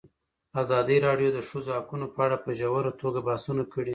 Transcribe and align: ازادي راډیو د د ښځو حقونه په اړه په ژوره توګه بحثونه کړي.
ازادي 0.61 0.97
راډیو 1.07 1.29
د 1.33 1.35
د 1.37 1.39
ښځو 1.49 1.71
حقونه 1.77 2.05
په 2.13 2.19
اړه 2.25 2.37
په 2.45 2.49
ژوره 2.59 2.91
توګه 3.01 3.19
بحثونه 3.27 3.63
کړي. 3.73 3.89